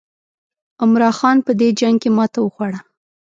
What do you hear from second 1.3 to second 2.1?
په دې جنګ کې